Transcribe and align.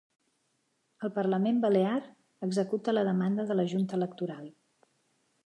El 1.07 1.11
Parlament 1.17 1.59
Balear 1.65 1.99
executa 2.49 2.97
la 2.97 3.05
demanda 3.11 3.47
de 3.53 3.59
la 3.61 3.69
Junta 3.75 4.01
Electoral 4.01 4.51